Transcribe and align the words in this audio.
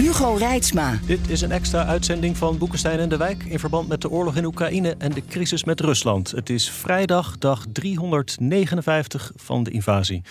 Hugo 0.00 0.34
Reitsma. 0.34 0.98
Dit 1.06 1.28
is 1.28 1.40
een 1.40 1.50
extra 1.50 1.86
uitzending 1.86 2.36
van 2.36 2.58
Boekenstein 2.58 2.98
en 2.98 3.08
de 3.08 3.16
Wijk... 3.16 3.44
in 3.44 3.58
verband 3.58 3.88
met 3.88 4.00
de 4.00 4.10
oorlog 4.10 4.36
in 4.36 4.44
Oekraïne 4.44 4.94
en 4.98 5.12
de 5.12 5.22
crisis 5.28 5.64
met 5.64 5.80
Rusland. 5.80 6.30
Het 6.30 6.50
is 6.50 6.70
vrijdag, 6.70 7.38
dag 7.38 7.64
359 7.72 9.32
van 9.36 9.62
de 9.62 9.70
invasie. 9.70 10.22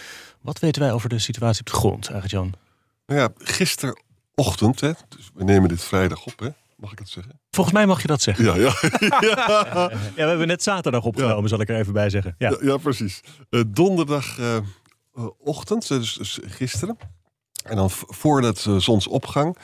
Wat 0.41 0.59
weten 0.59 0.81
wij 0.81 0.91
over 0.93 1.09
de 1.09 1.19
situatie 1.19 1.59
op 1.59 1.65
de 1.65 1.71
grond, 1.71 2.09
eigenlijk 2.09 2.31
Jan? 2.33 2.53
Nou 3.05 3.19
ja, 3.19 3.29
gisterochtend, 3.37 4.79
hè, 4.79 4.91
dus 5.09 5.29
we 5.33 5.43
nemen 5.43 5.69
dit 5.69 5.83
vrijdag 5.83 6.25
op, 6.25 6.39
hè, 6.39 6.49
mag 6.75 6.91
ik 6.91 6.97
dat 6.97 7.09
zeggen? 7.09 7.39
Volgens 7.51 7.75
mij 7.75 7.85
mag 7.85 8.01
je 8.01 8.07
dat 8.07 8.21
zeggen. 8.21 8.45
Ja, 8.45 8.55
ja. 8.55 8.73
ja. 9.29 9.89
we 10.15 10.15
hebben 10.15 10.47
net 10.47 10.63
zaterdag 10.63 11.03
opgenomen, 11.03 11.41
Ja. 11.41 11.47
zal 11.47 11.61
ik 11.61 11.69
er 11.69 11.79
even 11.79 11.93
bij 11.93 12.09
zeggen. 12.09 12.35
Ja. 12.37 12.49
ja, 12.49 12.57
ja, 12.61 12.77
precies. 12.77 13.21
Eh, 13.49 13.61
Donderdagochtend, 13.67 15.87
dus, 15.87 16.13
dus 16.13 16.39
gisteren. 16.43 16.97
En 17.69 17.75
dan 17.75 17.89
voordat 17.91 18.57
de 18.57 18.79
zonsopgang 18.79 19.57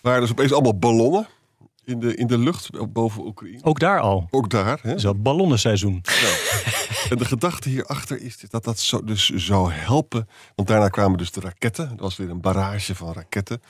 waren 0.00 0.20
dus 0.20 0.30
opeens 0.30 0.52
allemaal 0.52 0.78
ballonnen 0.78 1.28
in 1.84 2.00
de, 2.00 2.14
in 2.14 2.26
de 2.26 2.38
lucht 2.38 2.92
boven 2.92 3.26
Oekraïne. 3.26 3.58
Ook 3.62 3.78
daar 3.78 4.00
al. 4.00 4.26
Ook 4.30 4.50
daar. 4.50 4.78
Hè? 4.82 5.06
Al 5.06 5.14
ballonnenseizoen. 5.14 6.02
Ja. 6.02 6.36
En 7.08 7.18
de 7.18 7.24
gedachte 7.24 7.68
hierachter 7.68 8.20
is 8.20 8.40
dat 8.50 8.64
dat 8.64 8.78
zo, 8.78 9.04
dus 9.04 9.28
zou 9.28 9.72
helpen. 9.72 10.28
Want 10.54 10.68
daarna 10.68 10.88
kwamen 10.88 11.18
dus 11.18 11.32
de 11.32 11.40
raketten. 11.40 11.90
Er 11.90 12.02
was 12.02 12.16
weer 12.16 12.30
een 12.30 12.40
barrage 12.40 12.94
van 12.94 13.12
raketten. 13.12 13.62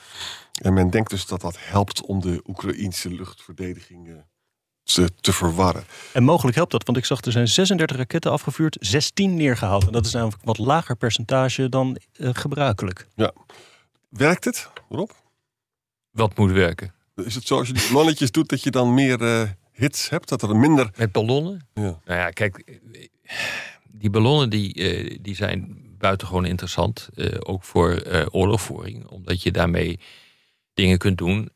En 0.61 0.73
men 0.73 0.89
denkt 0.89 1.09
dus 1.09 1.25
dat 1.25 1.41
dat 1.41 1.57
helpt 1.59 2.01
om 2.01 2.21
de 2.21 2.41
Oekraïnse 2.47 3.09
luchtverdediging 3.09 4.07
eh, 4.07 4.13
te, 4.83 5.09
te 5.21 5.33
verwarren. 5.33 5.83
En 6.13 6.23
mogelijk 6.23 6.55
helpt 6.55 6.71
dat, 6.71 6.85
want 6.85 6.97
ik 6.97 7.05
zag 7.05 7.21
er 7.21 7.31
zijn 7.31 7.47
36 7.47 7.97
raketten 7.97 8.31
afgevuurd, 8.31 8.77
16 8.79 9.35
neergehaald. 9.35 9.85
En 9.85 9.91
dat 9.91 10.05
is 10.05 10.11
namelijk 10.11 10.37
een 10.37 10.47
wat 10.47 10.57
lager 10.57 10.95
percentage 10.95 11.69
dan 11.69 11.97
eh, 12.13 12.29
gebruikelijk. 12.33 13.07
Ja. 13.15 13.31
Werkt 14.09 14.45
het, 14.45 14.69
Rob? 14.89 15.09
Wat 16.11 16.37
moet 16.37 16.51
werken? 16.51 16.93
Is 17.15 17.35
het 17.35 17.47
zo 17.47 17.57
als 17.57 17.67
je 17.67 17.73
die 17.73 17.87
ballonnetjes 17.91 18.31
doet 18.31 18.49
dat 18.49 18.63
je 18.63 18.71
dan 18.71 18.93
meer 18.93 19.21
eh, 19.21 19.49
hits 19.71 20.09
hebt? 20.09 20.29
Dat 20.29 20.41
er 20.41 20.55
minder... 20.55 20.91
Met 20.97 21.11
ballonnen? 21.11 21.67
Ja. 21.73 21.81
Nou 21.81 21.99
ja, 22.19 22.29
kijk, 22.29 22.79
die 23.87 24.09
ballonnen 24.09 24.49
die, 24.49 24.73
eh, 24.73 25.17
die 25.21 25.35
zijn 25.35 25.77
buitengewoon 25.97 26.45
interessant. 26.45 27.09
eh, 27.15 27.27
ook 27.39 27.63
voor 27.63 28.03
oorlogvoering. 28.31 29.07
Omdat 29.07 29.41
je 29.43 29.51
daarmee 29.51 29.99
dingen 30.73 30.97
kunt 30.97 31.17
doen 31.17 31.49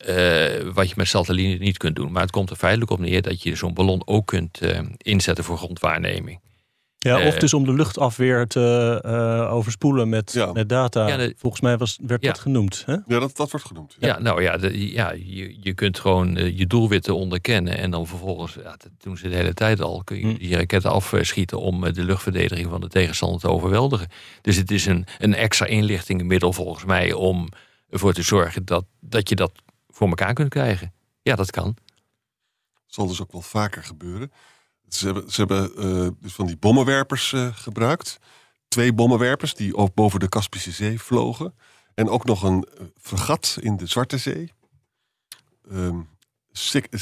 wat 0.74 0.90
je 0.90 0.94
met 0.96 1.08
satellieten 1.08 1.66
niet 1.66 1.78
kunt 1.78 1.96
doen. 1.96 2.12
Maar 2.12 2.22
het 2.22 2.32
komt 2.32 2.50
er 2.50 2.56
feitelijk 2.56 2.92
op 2.92 3.00
neer 3.00 3.22
dat 3.22 3.44
je 3.44 3.56
zo'n 3.56 3.74
ballon 3.74 4.08
ook 4.08 4.28
kunt 4.28 4.60
inzetten 4.98 5.44
voor 5.44 5.58
grondwaarneming. 5.58 6.40
Ja, 7.04 7.28
of 7.28 7.34
Eh, 7.34 7.40
dus 7.40 7.54
om 7.54 7.66
de 7.66 7.74
luchtafweer 7.74 8.48
te 8.48 9.00
eh, 9.04 9.54
overspoelen 9.54 10.10
met, 10.10 10.32
Ja. 10.34 10.52
met 10.52 10.70
data. 10.70 11.08
Ja, 11.08 11.18
de- 11.18 11.34
Volgens 11.38 11.62
mij 11.62 11.78
was, 11.78 12.00
werd 12.02 12.22
Ja. 12.24 12.28
dat 12.32 12.40
genoemd. 12.40 12.84
Hè? 12.86 12.94
Ja, 12.94 13.20
dat, 13.20 13.36
dat 13.36 13.52
wordt 13.52 13.66
genoemd. 13.66 13.96
Ja, 14.00 14.20
nou 14.20 14.42
ja, 14.42 14.58
de- 14.58 14.92
ja 14.92 15.12
je, 15.12 15.58
je 15.62 15.74
kunt 15.74 16.00
gewoon 16.00 16.38
eh, 16.38 16.58
je 16.58 16.68
doelwitten 16.68 17.16
onderkennen. 17.16 17.78
En 17.78 17.92
dan 17.92 18.08
vervolgens, 18.08 18.54
ja, 18.54 18.62
dat 18.78 18.90
doen 18.98 19.18
ze 19.18 19.30
de 19.30 19.36
hele 19.36 19.54
tijd 19.54 19.82
al, 19.82 20.02
kun 20.04 20.18
je 20.18 20.26
Hm. 20.34 20.38
die 20.38 20.56
raketten 20.56 20.92
afschieten 20.92 21.60
om 21.60 21.82
de 21.94 22.04
luchtverdediging 22.04 22.70
van 22.70 22.82
de 22.82 22.88
tegenstander 22.88 23.40
te 23.40 23.50
overweldigen. 23.50 24.08
Dus 24.42 24.56
het 24.56 24.72
is 24.72 24.86
een, 24.86 25.06
een 25.20 25.36
extra 25.36 25.66
inlichtingenmiddel 25.66 26.54
volgens 26.54 26.86
mij 26.86 27.14
om 27.14 27.50
ervoor 27.90 28.14
te 28.14 28.22
zorgen 28.22 28.66
dat, 28.66 28.86
dat 29.00 29.30
je 29.30 29.36
dat 29.36 29.52
voor 29.90 30.08
elkaar 30.08 30.34
kunt 30.34 30.50
krijgen. 30.50 30.94
Ja, 31.22 31.36
dat 31.36 31.52
kan. 31.52 31.76
zal 32.88 33.08
dus 33.08 33.22
ook 33.22 33.32
wel 33.32 33.42
vaker 33.42 33.84
gebeuren. 33.84 34.32
Ze 34.88 35.24
hebben, 35.28 35.76
eh, 35.76 36.08
dus 36.20 36.34
van 36.34 36.46
die 36.46 36.58
bommenwerpers 36.58 37.34
eh, 37.34 37.56
gebruikt. 37.56 38.20
Twee 38.68 38.94
bommenwerpers 38.94 39.54
die 39.54 39.76
ook 39.76 39.94
boven 39.94 40.20
de 40.20 40.30
Kaspische 40.30 40.72
Zee 40.72 41.02
vlogen. 41.02 41.56
En 41.96 42.10
ook 42.10 42.26
nog 42.26 42.44
een 42.44 42.64
eh, 42.64 42.86
fregat 43.02 43.58
in 43.62 43.78
de 43.78 43.86
Zwarte 43.86 44.18
Zee. 44.18 44.52
Ehm, 45.72 46.00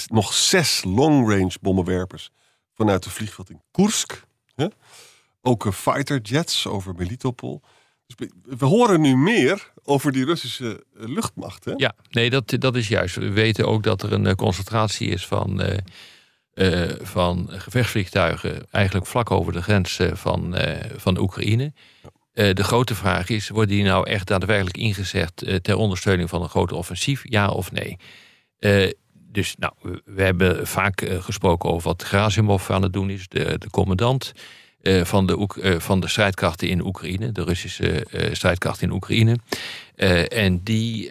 nog 0.07 0.33
zes 0.33 0.83
long-range 0.83 1.53
bommenwerpers 1.61 2.31
vanuit 2.73 3.03
het 3.03 3.13
vliegveld 3.13 3.49
in 3.49 3.61
Koersk. 3.71 4.23
Ook 5.43 5.73
fighter 5.73 6.21
jets 6.21 6.67
over 6.67 6.95
Melitopol. 6.95 7.61
Dus 8.05 8.29
we, 8.43 8.65
horen 8.65 9.01
nu 9.01 9.15
meer 9.15 9.71
over 9.83 10.11
die 10.11 10.25
Russische 10.25 10.83
luchtmacht. 10.93 11.65
Hè? 11.65 11.73
Ja, 11.75 11.95
nee, 12.09 12.29
dat, 12.29 12.55
dat 12.59 12.75
is 12.75 12.87
juist. 12.87 13.15
We 13.15 13.29
weten 13.29 13.67
ook 13.67 13.83
dat 13.83 14.03
er 14.03 14.13
een 14.13 14.35
concentratie 14.35 15.07
is 15.07 15.27
van, 15.27 15.61
eh, 16.61 16.89
van 17.01 17.47
gevechtsvliegtuigen, 17.49 18.67
eigenlijk 18.71 19.05
vlak 19.05 19.31
over 19.31 19.53
de 19.53 19.61
grens 19.61 19.99
eh, 19.99 20.11
van, 20.13 20.55
eh, 20.55 20.89
van 20.97 21.19
Oekraïne. 21.19 21.73
De 22.33 22.63
grote 22.63 22.95
vraag 22.95 23.29
is, 23.29 23.49
worden 23.49 23.75
die 23.75 23.83
nou 23.83 24.09
echt 24.09 24.27
daadwerkelijk 24.27 24.77
ingezet 24.77 25.59
ter 25.61 25.75
ondersteuning 25.75 26.29
van 26.29 26.41
een 26.41 26.49
groot 26.49 26.71
offensief, 26.71 27.21
ja 27.23 27.47
of 27.47 27.71
nee? 27.71 27.97
Dus 29.13 29.55
nou, 29.57 29.73
we, 30.05 30.21
hebben 30.21 30.67
vaak 30.67 31.09
gesproken 31.19 31.69
over 31.69 31.87
wat 31.87 32.03
Gerasimov 32.03 32.69
aan 32.69 32.81
het 32.81 32.93
doen 32.93 33.09
is, 33.09 33.27
de, 33.27 33.59
commandant 33.71 34.31
van, 35.03 35.25
de 35.25 35.75
van 35.79 35.99
de 35.99 36.07
strijdkrachten 36.07 36.67
in 36.67 36.85
Oekraïne, 36.85 37.31
de 37.31 37.43
Russische 37.43 38.05
strijdkrachten 38.31 38.87
in 38.87 38.93
Oekraïne. 38.93 39.37
En 40.27 40.63
die 40.63 41.09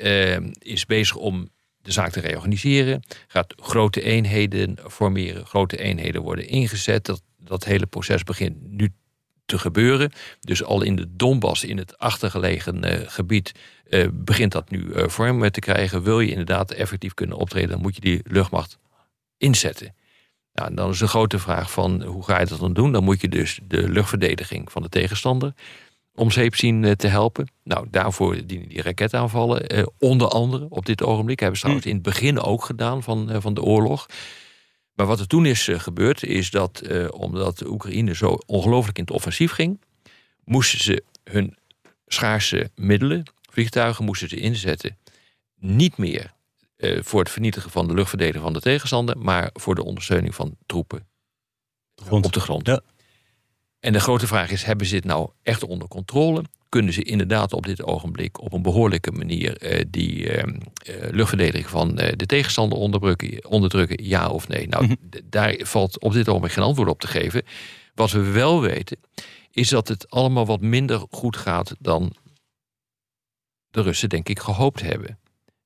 is 0.58 0.86
bezig 0.86 1.16
om 1.16 1.48
de 1.90 2.00
zaak 2.00 2.12
te 2.12 2.20
reorganiseren. 2.20 3.02
Gaat 3.26 3.54
grote 3.56 4.02
eenheden 4.02 4.78
formeren. 4.88 5.46
Grote 5.46 5.76
eenheden 5.76 6.22
worden 6.22 6.48
ingezet. 6.48 7.04
Dat, 7.04 7.22
dat 7.38 7.64
hele 7.64 7.86
proces 7.86 8.22
begint 8.22 8.56
nu 8.70 8.92
te 9.44 9.58
gebeuren. 9.58 10.12
Dus 10.40 10.64
al 10.64 10.82
in 10.82 10.96
de 10.96 11.06
Donbass, 11.16 11.64
in 11.64 11.78
het 11.78 11.98
achtergelegen 11.98 12.84
eh, 12.84 13.08
gebied, 13.08 13.52
eh, 13.88 14.08
begint 14.12 14.52
dat 14.52 14.70
nu 14.70 14.92
eh, 14.92 15.08
vorm 15.08 15.50
te 15.50 15.60
krijgen. 15.60 16.02
Wil 16.02 16.20
je 16.20 16.30
inderdaad 16.30 16.70
effectief 16.70 17.14
kunnen 17.14 17.36
optreden, 17.36 17.70
dan 17.70 17.80
moet 17.80 17.94
je 17.94 18.00
die 18.00 18.20
luchtmacht 18.24 18.78
inzetten. 19.36 19.94
Nou, 20.52 20.74
dan 20.74 20.90
is 20.90 20.98
de 20.98 21.08
grote 21.08 21.38
vraag 21.38 21.72
van 21.72 22.02
hoe 22.02 22.24
ga 22.24 22.40
je 22.40 22.46
dat 22.46 22.60
dan 22.60 22.72
doen? 22.72 22.92
Dan 22.92 23.04
moet 23.04 23.20
je 23.20 23.28
dus 23.28 23.60
de 23.62 23.88
luchtverdediging 23.88 24.72
van 24.72 24.82
de 24.82 24.88
tegenstander 24.88 25.54
om 26.14 26.30
zeep 26.30 26.56
zien 26.56 26.84
eh, 26.84 26.92
te 26.92 27.06
helpen. 27.06 27.50
Nou, 27.64 27.86
daarvoor 27.90 28.46
dienen 28.46 28.68
die 28.68 28.82
raketaanvallen. 28.82 29.66
eh, 29.66 29.86
onder 29.98 30.28
andere 30.28 30.66
op 30.68 30.86
dit 30.86 31.02
ogenblik. 31.02 31.40
Hebben 31.40 31.56
ze 31.58 31.62
trouwens 31.62 31.90
in 31.90 31.94
het 31.94 32.04
begin 32.04 32.40
ook 32.40 32.64
gedaan 32.64 33.02
van, 33.02 33.30
eh, 33.30 33.40
van 33.40 33.54
de 33.54 33.62
oorlog. 33.62 34.06
Maar 34.94 35.06
wat 35.06 35.20
er 35.20 35.26
toen 35.26 35.46
is 35.46 35.68
gebeurd, 35.72 36.22
is 36.22 36.50
dat 36.50 36.82
omdat 37.10 37.66
Oekraïne 37.66 38.14
zo 38.14 38.38
ongelooflijk 38.46 38.98
in 38.98 39.04
het 39.04 39.12
offensief 39.12 39.52
ging, 39.52 39.80
moesten 40.44 40.80
ze 40.80 41.04
hun 41.24 41.56
schaarse 42.06 42.70
middelen, 42.74 43.22
vliegtuigen, 43.50 44.04
moesten 44.04 44.28
ze 44.28 44.36
inzetten. 44.36 44.98
Niet 45.58 45.96
meer 45.96 46.32
voor 46.78 47.20
het 47.20 47.30
vernietigen 47.30 47.70
van 47.70 47.88
de 47.88 47.94
luchtverdediging 47.94 48.44
van 48.44 48.52
de 48.52 48.60
tegenstander, 48.60 49.18
maar 49.18 49.50
voor 49.52 49.74
de 49.74 49.84
ondersteuning 49.84 50.34
van 50.34 50.56
troepen 50.66 51.08
op 52.10 52.32
de 52.32 52.40
grond. 52.40 52.66
Ja. 52.66 52.80
En 53.80 53.92
de 53.92 54.00
grote 54.00 54.26
vraag 54.26 54.50
is, 54.50 54.62
hebben 54.64 54.86
ze 54.86 54.94
dit 54.94 55.04
nou 55.04 55.30
echt 55.42 55.62
onder 55.64 55.88
controle? 55.88 56.44
Kunnen 56.68 56.92
ze 56.92 57.02
inderdaad 57.02 57.52
op 57.52 57.66
dit 57.66 57.82
ogenblik 57.82 58.40
op 58.40 58.52
een 58.52 58.62
behoorlijke 58.62 59.10
manier 59.12 59.56
eh, 59.56 59.84
die 59.88 60.30
eh, 60.30 60.52
luchtverdediging 61.10 61.68
van 61.68 61.98
eh, 61.98 62.12
de 62.16 62.26
tegenstander 62.26 62.78
onderdrukken, 62.78 63.48
onderdrukken, 63.48 64.04
ja 64.04 64.28
of 64.28 64.48
nee? 64.48 64.68
Nou, 64.68 64.84
Mhm. 64.84 64.94
daar 65.24 65.56
valt 65.58 66.00
op 66.00 66.12
dit 66.12 66.28
ogenblik 66.28 66.52
geen 66.52 66.64
antwoord 66.64 66.88
op 66.88 67.00
te 67.00 67.06
geven. 67.06 67.42
Wat 67.94 68.10
we 68.10 68.30
wel 68.30 68.60
weten, 68.60 68.98
is 69.50 69.68
dat 69.68 69.88
het 69.88 70.10
allemaal 70.10 70.46
wat 70.46 70.60
minder 70.60 71.02
goed 71.10 71.36
gaat 71.36 71.74
dan 71.78 72.12
de 73.70 73.82
Russen, 73.82 74.08
denk 74.08 74.28
ik, 74.28 74.38
gehoopt 74.38 74.80
hebben. 74.80 75.18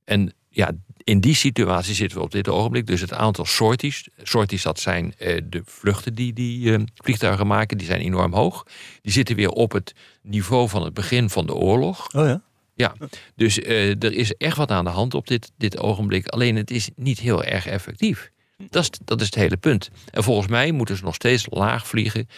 En 0.04 0.32
ja, 0.54 0.70
in 1.04 1.20
die 1.20 1.34
situatie 1.34 1.94
zitten 1.94 2.18
we 2.18 2.24
op 2.24 2.30
dit 2.30 2.48
ogenblik. 2.48 2.86
Dus 2.86 3.00
het 3.00 3.12
aantal 3.12 3.44
sorties, 3.44 4.08
sorties 4.22 4.62
dat 4.62 4.80
zijn 4.80 5.14
eh, 5.18 5.40
de 5.44 5.62
vluchten 5.64 6.14
die 6.14 6.32
die 6.32 6.74
eh, 6.74 6.82
vliegtuigen 6.94 7.46
maken, 7.46 7.78
die 7.78 7.86
zijn 7.86 8.00
enorm 8.00 8.32
hoog. 8.32 8.66
Die 9.02 9.12
zitten 9.12 9.36
weer 9.36 9.50
op 9.50 9.72
het 9.72 9.94
niveau 10.22 10.68
van 10.68 10.84
het 10.84 10.94
begin 10.94 11.30
van 11.30 11.46
de 11.46 11.54
oorlog. 11.54 12.14
Oh 12.14 12.26
ja? 12.26 12.42
Ja, 12.74 12.94
dus 13.36 13.60
eh, 13.60 13.88
er 14.02 14.12
is 14.12 14.34
echt 14.34 14.56
wat 14.56 14.70
aan 14.70 14.84
de 14.84 14.90
hand 14.90 15.14
op 15.14 15.26
dit, 15.26 15.52
dit 15.58 15.78
ogenblik. 15.78 16.26
Alleen 16.26 16.56
het 16.56 16.70
is 16.70 16.90
niet 16.96 17.18
heel 17.18 17.44
erg 17.44 17.66
effectief. 17.66 18.30
Dat 18.70 18.82
is, 18.82 18.90
dat 19.04 19.20
is 19.20 19.26
het 19.26 19.34
hele 19.34 19.56
punt. 19.56 19.90
En 20.10 20.22
volgens 20.22 20.48
mij 20.48 20.72
moeten 20.72 20.96
ze 20.96 21.04
nog 21.04 21.14
steeds 21.14 21.46
laag 21.50 21.86
vliegen. 21.86 22.28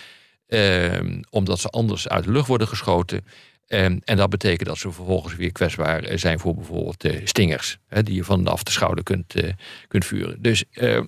eh, 0.46 1.00
omdat 1.30 1.58
ze 1.60 1.68
anders 1.68 2.08
uit 2.08 2.24
de 2.24 2.30
lucht 2.30 2.46
worden 2.48 2.68
geschoten. 2.68 3.24
Ehm, 3.66 3.98
en 4.04 4.16
dat 4.16 4.30
betekent 4.30 4.68
dat 4.68 4.78
ze 4.78 4.92
vervolgens 4.92 5.34
weer 5.34 5.52
kwetsbaar 5.52 6.02
eh, 6.02 6.18
zijn 6.18 6.38
voor 6.38 6.54
bijvoorbeeld 6.54 7.04
uh, 7.04 7.26
stingers, 7.26 7.78
hè, 7.86 8.02
die 8.02 8.14
je 8.14 8.24
vanaf 8.24 8.62
de 8.62 8.70
schouder 8.70 9.04
kunt, 9.04 9.36
uh, 9.36 9.52
kunt 9.88 10.04
vuren. 10.04 10.42
Dus 10.42 10.64
uh, 10.72 11.00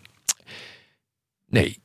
nee. 1.46 1.78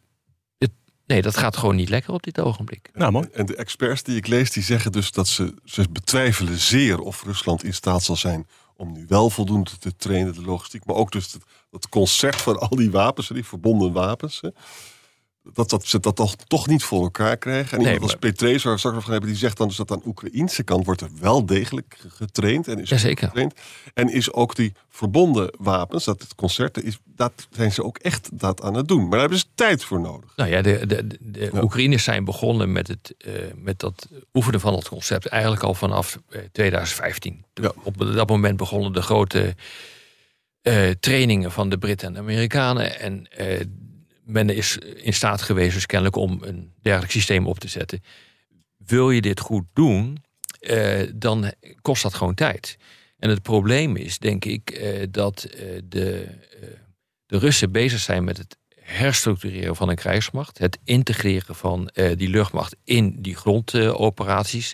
Het, 0.58 0.72
nee, 1.06 1.22
dat 1.22 1.38
gaat 1.38 1.58
gewoon 1.58 1.76
niet 1.76 1.90
lekker 1.90 2.14
op 2.14 2.24
dit 2.24 2.40
ogenblik. 2.40 2.90
Nou, 2.94 3.12
mooi. 3.12 3.28
En 3.34 3.46
de 3.46 3.56
experts 3.56 4.04
die 4.04 4.16
ik 4.16 4.28
lees, 4.28 4.52
die 4.52 4.64
zeggen 4.64 4.92
dus 4.92 5.12
dat 5.12 5.28
ze, 5.28 5.54
ze 5.64 5.86
betwijfelen 5.90 6.58
zeer 6.58 7.00
of 7.00 7.24
Rusland 7.24 7.64
in 7.64 7.74
staat 7.74 8.04
zal 8.04 8.16
zijn 8.16 8.48
om 8.76 8.92
nu 8.92 9.06
wel 9.08 9.30
voldoende 9.30 9.78
te 9.80 9.96
trainen, 9.96 10.34
de 10.34 10.42
logistiek, 10.42 10.86
maar 10.86 10.96
ook 10.96 11.12
dus 11.12 11.34
het, 11.34 11.44
het 11.72 11.90
concert 11.90 12.42
van 12.42 12.60
al 12.60 12.76
die 12.76 12.92
wapens, 12.92 13.28
die 13.28 13.46
verbonden 13.46 13.92
wapens. 13.92 14.42
Hè 14.42 14.50
dat, 15.54 15.70
dat 15.70 15.86
ze 15.86 16.00
dat 16.00 16.16
toch, 16.16 16.36
toch 16.36 16.68
niet 16.68 16.84
voor 16.84 17.02
elkaar 17.02 17.38
krijgen. 17.38 17.78
En 17.78 17.84
iemand 17.84 18.02
als 18.02 18.16
Petres, 18.16 18.64
waar 18.64 18.74
we 18.74 18.80
straks 18.80 19.04
van 19.04 19.12
hebben, 19.12 19.30
die 19.30 19.40
zegt 19.40 19.58
dan 19.58 19.68
dus 19.68 19.78
dat 19.78 19.92
aan 19.92 20.00
de 20.00 20.08
Oekraïnse 20.08 20.64
kant 20.64 20.86
wordt 20.86 21.02
er 21.02 21.10
wel 21.20 21.46
degelijk 21.46 21.98
getraind. 22.08 22.68
En 22.68 22.80
is 22.80 22.90
Jazeker. 22.90 23.28
getraind. 23.28 23.54
En 23.94 24.10
is 24.10 24.34
ook 24.34 24.56
die 24.56 24.74
verbonden 24.90 25.54
wapens, 25.58 26.04
dat 26.04 26.22
het 26.22 26.36
concert, 26.36 26.84
is, 26.84 27.00
dat 27.06 27.48
zijn 27.52 27.72
ze 27.72 27.84
ook 27.84 27.98
echt 27.98 28.30
dat 28.40 28.62
aan 28.62 28.74
het 28.74 28.88
doen. 28.88 29.02
Maar 29.02 29.10
daar 29.10 29.20
hebben 29.20 29.38
ze 29.38 29.46
tijd 29.56 29.84
voor 29.84 30.00
nodig. 30.00 30.34
Nou 30.36 30.50
ja, 30.50 30.62
de, 30.62 30.86
de, 30.88 31.08
de 31.20 31.50
Oekraïners 31.62 32.04
zijn 32.04 32.26
begonnen 32.26 32.72
met, 32.72 32.88
het, 32.88 33.14
uh, 33.26 33.34
met 33.56 33.80
dat 33.80 34.08
oefenen 34.34 34.60
van 34.60 34.74
het 34.74 34.90
concept 34.90 35.26
eigenlijk 35.26 35.64
al 35.64 35.74
vanaf 35.74 36.20
2015. 36.52 37.46
Ja. 37.54 37.72
Op 37.84 37.98
dat 37.98 38.30
moment 38.30 38.58
begonnen 38.58 38.94
de 38.94 39.02
grote 39.02 39.56
uh, 40.64 40.90
trainingen 41.00 41.52
van 41.52 41.70
de 41.70 41.78
Britten 41.78 42.08
en 42.08 42.14
de 42.14 42.20
Amerikanen. 42.20 43.00
En 43.00 43.28
uh, 43.40 43.60
men 44.24 44.50
is 44.50 44.78
in 44.78 45.14
staat 45.14 45.42
geweest, 45.42 45.74
dus 45.74 45.86
kennelijk, 45.86 46.16
om 46.16 46.40
een 46.42 46.72
dergelijk 46.82 47.12
systeem 47.12 47.48
op 47.48 47.60
te 47.60 47.68
zetten. 47.68 48.04
Wil 48.78 49.12
je 49.12 49.22
dit 49.22 49.40
goed 49.40 49.66
doen, 49.74 50.24
eh, 50.60 51.02
dan 51.16 51.52
kost 51.82 52.04
dat 52.04 52.14
gewoon 52.14 52.34
tijd. 52.34 52.78
En 53.20 53.30
het 53.30 53.42
probleem 53.42 53.96
is, 53.96 54.20
denk 54.20 54.46
ik, 54.46 54.70
eh, 54.70 55.08
dat 55.12 55.44
eh, 55.44 55.66
de, 55.84 56.28
de 57.26 57.38
Russen 57.38 57.72
bezig 57.72 58.00
zijn 58.00 58.24
met 58.24 58.38
het 58.38 58.58
herstructureren 58.80 59.76
van 59.76 59.90
een 59.90 59.96
krijgsmacht, 59.96 60.58
het 60.58 60.80
integreren 60.84 61.56
van 61.56 61.90
die 62.16 62.30
luchtmacht 62.30 62.76
in 62.84 63.22
die 63.22 63.36
grondoperaties 63.36 64.74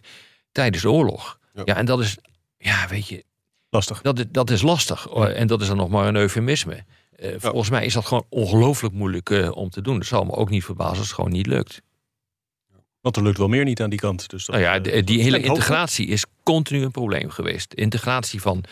tijdens 0.51 0.83
de 0.83 0.91
oorlog. 0.91 1.39
Ja. 1.53 1.61
ja, 1.65 1.75
en 1.75 1.85
dat 1.85 1.99
is, 1.99 2.17
ja, 2.57 2.87
weet 2.87 3.07
je. 3.07 3.23
Lastig. 3.69 4.01
Dat, 4.01 4.25
dat 4.29 4.49
is 4.49 4.61
lastig. 4.61 5.07
En 5.07 5.47
dat 5.47 5.61
is 5.61 5.67
dan 5.67 5.77
nog 5.77 5.89
maar 5.89 6.07
een 6.07 6.15
eufemisme. 6.15 6.83
Uh, 7.21 7.35
volgens 7.37 7.69
mij 7.69 7.85
is 7.85 7.93
dat 7.93 8.05
gewoon 8.05 8.25
ongelooflijk 8.29 8.93
moeilijk 8.93 9.29
uh, 9.29 9.51
om 9.55 9.69
te 9.69 9.81
doen. 9.81 9.97
Dat 9.97 10.07
zal 10.07 10.25
me 10.25 10.31
ook 10.31 10.49
niet 10.49 10.63
verbazen 10.63 10.97
als 10.97 11.07
het 11.07 11.15
gewoon 11.15 11.31
niet 11.31 11.47
lukt. 11.47 11.81
Want 13.01 13.15
er 13.15 13.23
lukt 13.23 13.37
wel 13.37 13.47
meer 13.47 13.63
niet 13.63 13.81
aan 13.81 13.89
die 13.89 13.99
kant. 13.99 14.29
Dus 14.29 14.45
dat, 14.45 14.55
nou 14.55 14.67
ja, 14.67 14.79
de, 14.79 15.03
die 15.03 15.21
hele 15.21 15.41
integratie 15.41 16.07
is 16.07 16.25
continu 16.43 16.83
een 16.83 16.91
probleem 16.91 17.29
geweest. 17.29 17.69
De 17.69 17.75
integratie 17.75 18.41
van 18.41 18.63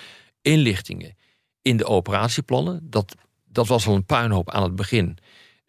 inlichtingen 0.41 1.15
in 1.61 1.77
de 1.77 1.85
operatieplannen, 1.85 2.79
dat, 2.89 3.15
dat 3.45 3.67
was 3.67 3.88
al 3.88 3.95
een 3.95 4.05
puinhoop 4.05 4.49
aan 4.49 4.63
het 4.63 4.75
begin. 4.75 5.17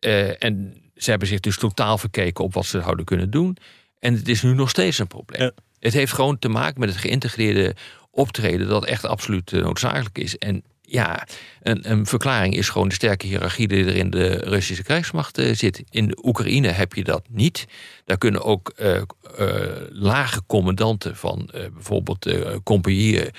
Uh, 0.00 0.42
en 0.42 0.74
ze 0.94 1.10
hebben 1.10 1.28
zich 1.28 1.40
dus 1.40 1.58
totaal 1.58 1.98
verkeken 1.98 2.44
op 2.44 2.54
wat 2.54 2.66
ze 2.66 2.80
zouden 2.80 3.04
kunnen 3.04 3.30
doen. 3.30 3.56
En 3.98 4.14
het 4.14 4.28
is 4.28 4.42
nu 4.42 4.54
nog 4.54 4.70
steeds 4.70 4.98
een 4.98 5.06
probleem. 5.06 5.42
Ja. 5.42 5.52
Het 5.78 5.92
heeft 5.92 6.12
gewoon 6.12 6.38
te 6.38 6.48
maken 6.48 6.80
met 6.80 6.88
het 6.88 6.98
geïntegreerde 6.98 7.76
optreden 8.10 8.68
dat 8.68 8.84
echt 8.84 9.04
absoluut 9.04 9.50
noodzakelijk 9.50 10.18
is. 10.18 10.38
En 10.38 10.64
ja, 10.90 11.26
een, 11.62 11.90
een, 11.90 12.06
verklaring 12.06 12.56
is 12.56 12.68
gewoon 12.68 12.88
de 12.88 12.94
sterke 12.94 13.26
hiërarchie 13.26 13.68
die 13.68 13.84
er 13.84 13.96
in 13.96 14.10
de 14.10 14.28
Russische 14.28 14.82
krijgsmacht 14.82 15.38
uh, 15.38 15.54
zit. 15.54 15.82
In 15.90 16.08
de 16.08 16.18
Oekraïne 16.22 16.68
heb 16.68 16.94
je 16.94 17.04
dat 17.04 17.22
niet. 17.28 17.66
Daar 18.04 18.18
kunnen 18.18 18.42
ook 18.42 18.72
uh, 18.80 18.94
uh, 18.94 19.56
lage 19.90 20.42
commandanten 20.46 21.16
van 21.16 21.50
bijvoorbeeld 21.72 22.26
compagnieën 22.62 23.30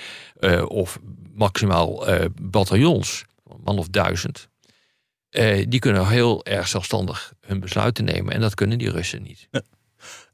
of 0.66 0.98
maximaal 1.34 2.06
bataljons, 2.42 3.24
een 3.46 3.60
man 3.64 3.78
of 3.78 3.88
duizend, 3.88 4.48
die 5.68 5.78
kunnen 5.78 6.08
heel 6.08 6.44
erg 6.44 6.68
zelfstandig 6.68 7.32
hun 7.40 7.60
besluiten 7.60 8.04
nemen. 8.04 8.34
En 8.34 8.40
dat 8.40 8.54
kunnen 8.54 8.78
die 8.78 8.90
Russen 8.90 9.22
niet. 9.22 9.48
Ja. 9.50 9.62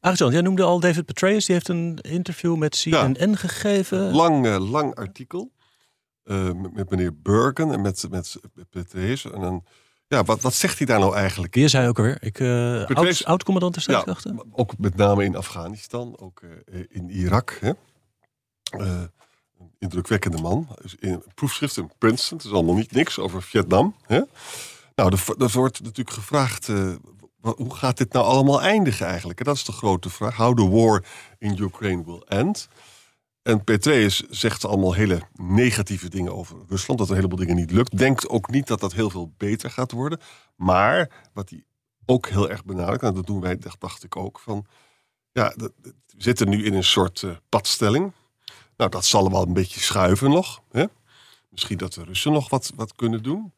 Arjan, 0.00 0.32
jij 0.32 0.40
noemde 0.40 0.62
al 0.62 0.80
David 0.80 1.06
Petraeus. 1.06 1.44
Die 1.44 1.54
heeft 1.54 1.68
een 1.68 1.98
interview 2.00 2.56
met 2.56 2.82
CNN 2.82 3.30
ja. 3.30 3.36
gegeven. 3.36 4.10
Lang, 4.12 4.58
lang 4.58 4.94
artikel. 4.94 5.50
Uh, 6.26 6.50
met, 6.72 6.90
meneer 6.90 7.20
Burken 7.22 7.72
en 7.72 7.80
met, 7.80 8.06
met 8.10 8.38
Petraeus. 8.70 9.24
En 9.24 9.40
dan, 9.40 9.64
ja, 10.06 10.24
wat, 10.24 10.40
wat 10.40 10.54
zegt 10.54 10.78
hij 10.78 10.86
daar 10.86 10.98
nou 10.98 11.14
eigenlijk? 11.14 11.54
Wie 11.54 11.68
zei 11.68 11.88
ook 11.88 11.98
alweer? 11.98 12.16
Ik, 12.20 12.38
uh, 12.38 12.84
oud, 12.84 13.24
oud-commandant 13.24 13.74
der 13.74 13.82
strijdkrachten? 13.82 14.34
Ja, 14.34 14.42
ook 14.52 14.78
met 14.78 14.96
name 14.96 15.24
in 15.24 15.36
Afghanistan, 15.36 16.18
ook 16.18 16.42
uh, 16.42 16.84
in 16.88 17.10
Irak. 17.10 17.58
Hè? 17.60 17.72
een 18.70 19.10
indrukwekkende 19.78 20.40
man. 20.42 20.68
In 20.98 21.12
een 21.12 21.22
proefschrift 21.34 21.76
in 21.76 21.90
Princeton, 21.98 22.36
het 22.36 22.46
is 22.46 22.52
allemaal 22.52 22.74
niet 22.74 22.92
niks 22.92 23.18
over 23.18 23.42
Vietnam. 23.42 23.94
Hè? 24.02 24.20
Nou, 24.94 25.16
er, 25.38 25.50
wordt 25.52 25.82
natuurlijk 25.82 26.16
gevraagd, 26.16 26.66
hoe 27.40 27.74
gaat 27.74 27.96
dit 27.96 28.12
nou 28.12 28.26
allemaal 28.26 28.62
eindigen 28.62 29.06
eigenlijk? 29.06 29.38
En 29.38 29.44
dat 29.44 29.56
is 29.56 29.64
de 29.64 29.72
grote 29.72 30.10
vraag. 30.10 30.36
How 30.36 30.56
the 30.56 30.68
war 30.68 31.04
in 31.38 31.56
Ukraine 31.58 32.04
will 32.04 32.22
end. 32.28 32.68
En 33.46 33.64
Petraeus 33.64 34.22
zegt 34.30 34.64
allemaal 34.64 34.94
hele 34.94 35.22
negatieve 35.32 36.08
dingen 36.08 36.34
over 36.34 36.56
Rusland. 36.68 36.98
Dat 36.98 37.08
er 37.08 37.14
een 37.14 37.20
heleboel 37.22 37.46
dingen 37.46 37.56
niet 37.56 37.70
lukt. 37.70 37.98
Denkt 37.98 38.28
ook 38.28 38.50
niet 38.50 38.66
dat 38.66 38.80
dat 38.80 38.92
heel 38.92 39.10
veel 39.10 39.32
beter 39.36 39.70
gaat 39.70 39.92
worden. 39.92 40.20
Maar 40.56 41.28
wat 41.32 41.50
hij 41.50 41.64
ook 42.06 42.28
heel 42.28 42.50
erg 42.50 42.64
benadrukt, 42.64 43.02
en 43.02 43.14
dat 43.14 43.26
doen 43.26 43.40
wij, 43.40 43.58
dacht 43.78 44.04
ik 44.04 44.16
ook, 44.16 44.38
van 44.38 44.66
ja, 45.32 45.54
we 45.56 45.72
zitten 46.16 46.48
nu 46.48 46.64
in 46.64 46.74
een 46.74 46.84
soort 46.84 47.22
uh, 47.22 47.36
padstelling. 47.48 48.12
Nou, 48.76 48.90
dat 48.90 49.04
zal 49.04 49.30
wel 49.30 49.42
een 49.42 49.52
beetje 49.52 49.80
schuiven 49.80 50.30
nog. 50.30 50.62
Hè? 50.70 50.84
Misschien 51.48 51.78
dat 51.78 51.92
de 51.92 52.04
Russen 52.04 52.32
nog 52.32 52.50
wat, 52.50 52.72
wat 52.76 52.94
kunnen 52.94 53.22
doen. 53.22 53.52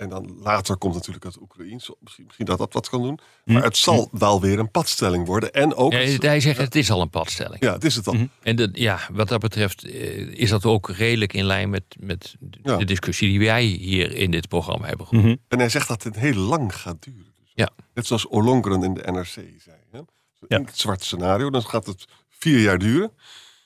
En 0.00 0.08
dan 0.08 0.36
later 0.42 0.76
komt 0.76 0.94
natuurlijk 0.94 1.24
het 1.24 1.40
Oekraïens. 1.40 1.90
Misschien, 2.00 2.24
misschien 2.24 2.46
dat 2.46 2.58
dat 2.58 2.72
wat 2.72 2.88
kan 2.88 3.02
doen. 3.02 3.18
Maar 3.44 3.56
hm. 3.56 3.62
het 3.62 3.76
zal 3.76 4.08
wel 4.12 4.40
weer 4.40 4.58
een 4.58 4.70
padstelling 4.70 5.26
worden. 5.26 5.52
En 5.52 5.74
ook, 5.74 5.92
ja, 5.92 5.98
hij 5.98 6.40
zegt 6.40 6.58
het 6.58 6.74
is 6.74 6.90
al 6.90 7.00
een 7.00 7.10
padstelling. 7.10 7.62
Ja, 7.62 7.72
het 7.72 7.84
is 7.84 7.96
het 7.96 8.06
al. 8.06 8.14
Mhm. 8.14 8.26
En 8.42 8.70
ja, 8.72 9.00
wat 9.12 9.28
dat 9.28 9.40
betreft 9.40 9.84
eh, 9.84 10.18
is 10.18 10.50
dat 10.50 10.64
ook 10.64 10.90
redelijk 10.90 11.32
in 11.32 11.44
lijn 11.44 11.70
met, 11.70 11.84
met 11.98 12.36
de 12.62 12.84
discussie 12.84 13.28
die 13.28 13.38
wij 13.38 13.64
hier 13.64 14.14
in 14.14 14.30
dit 14.30 14.48
programma 14.48 14.86
hebben 14.86 15.06
gehoord. 15.06 15.26
Mhm. 15.26 15.36
En 15.48 15.58
hij 15.58 15.68
zegt 15.68 15.88
dat 15.88 16.02
het 16.02 16.16
heel 16.16 16.34
lang 16.34 16.76
gaat 16.76 17.02
duren. 17.02 17.32
Dus 17.40 17.52
ja. 17.54 17.68
Net 17.94 18.06
zoals 18.06 18.28
Olongren 18.28 18.82
in 18.82 18.94
de 18.94 19.12
NRC 19.12 19.28
zei. 19.58 19.76
Hè? 19.90 20.00
Ja. 20.48 20.62
zwart 20.72 21.04
scenario, 21.04 21.50
dan 21.50 21.62
gaat 21.62 21.86
het 21.86 22.04
vier 22.28 22.60
jaar 22.60 22.78
duren. 22.78 23.12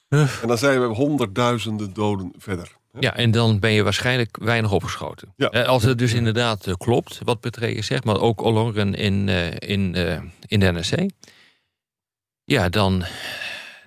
En 0.08 0.28
dan 0.46 0.58
zijn 0.58 0.80
we 0.80 0.86
honderdduizenden 0.86 1.92
doden 1.92 2.32
verder. 2.38 2.76
Ja, 3.00 3.16
en 3.16 3.30
dan 3.30 3.58
ben 3.58 3.70
je 3.70 3.82
waarschijnlijk 3.82 4.36
weinig 4.40 4.72
opgeschoten. 4.72 5.32
Ja. 5.36 5.50
Eh, 5.50 5.66
als 5.66 5.82
het 5.82 5.98
dus 5.98 6.12
inderdaad 6.12 6.66
eh, 6.66 6.74
klopt, 6.74 7.20
wat 7.24 7.40
Petraeus 7.40 7.86
zegt, 7.86 8.04
maar 8.04 8.20
ook 8.20 8.40
Ollongren 8.40 8.94
in, 8.94 9.28
uh, 9.28 9.50
in, 9.50 9.94
in 10.46 10.60
de 10.60 10.72
NRC. 10.72 11.10
Ja, 12.44 12.68
dan, 12.68 13.04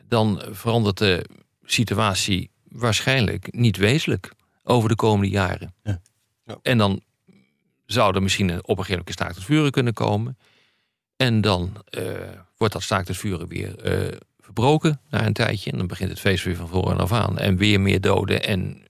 dan 0.07 0.41
verandert 0.51 0.97
de 0.97 1.25
situatie 1.63 2.51
waarschijnlijk 2.63 3.53
niet 3.53 3.77
wezenlijk 3.77 4.31
over 4.63 4.89
de 4.89 4.95
komende 4.95 5.29
jaren. 5.29 5.73
Ja. 5.83 6.01
Ja. 6.45 6.57
En 6.61 6.77
dan 6.77 7.01
zou 7.85 8.15
er 8.15 8.21
misschien 8.21 8.49
op 8.49 8.55
een 8.55 8.63
gegeven 8.63 8.89
moment 8.89 9.07
een 9.07 9.13
staakt 9.13 9.35
het 9.35 9.43
vuren 9.43 9.71
kunnen 9.71 9.93
komen. 9.93 10.37
En 11.15 11.41
dan 11.41 11.83
wordt 12.57 12.73
dat 12.73 12.83
staakt 12.83 13.07
het 13.07 13.17
vuren 13.17 13.47
weer 13.47 13.75
verbroken 14.39 15.01
na 15.09 15.25
een 15.25 15.33
tijdje. 15.33 15.71
En 15.71 15.77
dan 15.77 15.87
begint 15.87 16.09
het 16.09 16.19
feest 16.19 16.43
weer 16.43 16.55
van 16.55 16.67
voren 16.67 16.97
af 16.97 17.11
aan. 17.11 17.37
En 17.37 17.57
weer 17.57 17.81
meer 17.81 18.01
doden 18.01 18.43
en 18.43 18.86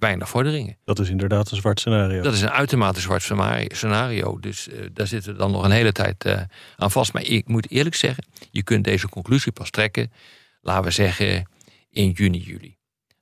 weinig 0.00 0.28
vorderingen. 0.28 0.76
Dat 0.84 0.98
is 0.98 1.08
inderdaad 1.08 1.50
een 1.50 1.56
zwart 1.56 1.80
scenario. 1.80 2.22
Dat 2.22 2.32
is 2.32 2.40
een 2.40 2.50
uitermate 2.50 3.00
zwart 3.00 3.22
scenario. 3.68 4.38
Dus 4.38 4.68
uh, 4.68 4.86
daar 4.92 5.06
zitten 5.06 5.32
we 5.32 5.38
dan 5.38 5.50
nog 5.50 5.64
een 5.64 5.70
hele 5.70 5.92
tijd 5.92 6.24
uh, 6.24 6.40
aan 6.76 6.90
vast. 6.90 7.12
Maar 7.12 7.22
ik 7.22 7.48
moet 7.48 7.70
eerlijk 7.70 7.94
zeggen, 7.94 8.24
je 8.50 8.62
kunt 8.62 8.84
deze 8.84 9.08
conclusie 9.08 9.52
pas 9.52 9.70
trekken, 9.70 10.12
laten 10.60 10.84
we 10.84 10.90
zeggen, 10.90 11.50
in 11.90 12.10
juni, 12.10 12.38
juli. 12.38 12.76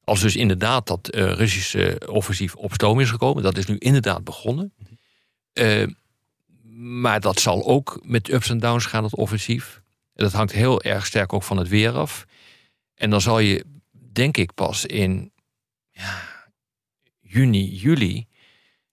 Als 0.05 0.21
dus 0.21 0.37
inderdaad 0.37 0.87
dat 0.87 1.15
uh, 1.15 1.33
Russische 1.33 2.01
offensief 2.07 2.55
op 2.55 2.73
stoom 2.73 3.01
is 3.01 3.11
gekomen, 3.11 3.43
dat 3.43 3.57
is 3.57 3.67
nu 3.67 3.77
inderdaad 3.79 4.25
begonnen. 4.25 4.73
maar 6.81 7.21
dat 7.21 7.41
zal 7.41 7.67
ook 7.67 8.01
met 8.03 8.33
ups 8.33 8.51
en 8.51 8.59
downs 8.59 8.87
gaan, 8.87 9.05
het 9.05 9.17
offensief. 9.17 9.83
Dat 10.15 10.33
hangt 10.33 10.53
heel 10.53 10.83
erg 10.83 11.07
sterk 11.07 11.33
ook 11.33 11.43
van 11.43 11.57
het 11.57 11.69
weer 11.69 11.93
af. 11.93 12.27
En 12.95 13.11
dan 13.11 13.21
zal 13.21 13.39
je, 13.39 13.65
denk 14.13 14.37
ik, 14.37 14.55
pas 14.55 14.87
in 14.87 15.33
ja, 15.91 16.28
juni, 17.29 17.75
juli. 17.75 18.27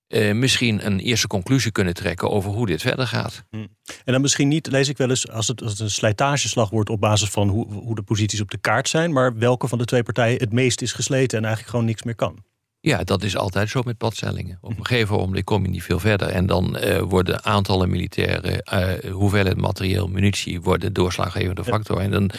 Uh, 0.08 0.34
misschien 0.34 0.86
een 0.86 1.00
eerste 1.00 1.27
conclusie 1.27 1.72
kunnen 1.72 1.94
trekken 1.94 2.30
over 2.30 2.51
hoe 2.51 2.65
dit 2.65 2.82
verder 2.82 3.08
gaat. 3.08 3.44
Hm. 3.50 3.58
En 4.04 4.12
dan 4.12 4.22
misschien 4.22 4.48
niet, 4.48 4.68
lees 4.68 4.89
ik 4.89 4.98
wel 4.98 5.10
eens, 5.10 5.30
als 5.30 5.48
het, 5.48 5.62
als 5.62 5.72
het 5.72 5.80
een 5.80 5.89
slijtageslag 5.89 6.70
wordt 6.70 6.89
op 6.89 7.00
basis 7.00 7.30
van 7.30 7.50
hoe, 7.50 7.74
hoe 7.74 7.96
de 7.96 8.01
posities 8.01 8.42
op 8.42 8.51
de 8.51 8.58
kaart 8.58 8.89
zijn, 8.89 9.13
maar 9.13 9.38
welke 9.38 9.68
van 9.68 9.77
de 9.77 9.86
twee 9.86 10.04
partijen 10.04 10.39
het 10.39 10.54
meest 10.54 10.82
is 10.82 10.94
gesleten 10.94 11.38
en 11.38 11.44
eigenlijk 11.44 11.72
gewoon 11.72 11.86
niks 11.86 12.04
meer 12.04 12.15
kan. 12.15 12.44
Ja, 12.80 13.04
dat 13.04 13.24
is 13.24 13.38
altijd 13.38 13.70
zo 13.70 13.82
met 13.86 13.98
padstellingen. 13.98 14.58
Op 14.62 14.77
een 14.77 14.86
gegeven 14.86 15.15
moment 15.15 15.44
kom 15.44 15.63
je 15.63 15.70
niet 15.70 15.84
veel 15.84 16.00
verder. 16.00 16.27
En 16.27 16.46
dan 16.46 16.77
uh, 16.77 17.00
worden 17.00 17.44
aantallen 17.44 17.89
militairen, 17.89 18.63
uh, 18.74 19.12
hoeveelheid 19.12 19.58
materieel, 19.58 20.08
munitie, 20.08 20.62
worden 20.62 20.94
doorslaggevende 20.94 21.63
factor. 21.63 22.00
En 22.00 22.12
dan 22.12 22.32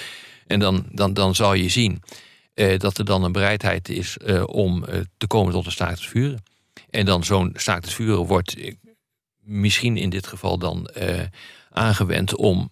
En 0.46 0.60
dan, 0.60 0.86
dan, 0.90 1.14
dan 1.14 1.34
zal 1.34 1.54
je 1.54 1.68
zien 1.68 1.92
eh, 1.92 2.24
dat 2.56 2.98
er 2.98 3.04
dan 3.04 3.24
een 3.24 3.32
bereidheid 3.32 3.88
is 3.88 4.16
eh, 4.18 4.42
om 4.46 4.84
eh, 4.84 5.00
te 5.16 5.26
komen 5.26 5.52
tot 5.52 5.66
een 5.66 5.72
staakt 5.72 5.98
het 5.98 6.08
vuren. 6.08 6.42
En 6.90 7.04
dan 7.04 7.24
zo'n 7.24 7.50
staakt 7.54 7.84
het 7.84 7.94
vuren 7.94 8.26
wordt 8.26 8.56
eh, 8.56 8.74
misschien 9.40 9.96
in 9.96 10.10
dit 10.10 10.26
geval 10.26 10.58
dan 10.58 10.86
eh, 10.86 11.20
aangewend 11.70 12.36
om, 12.36 12.70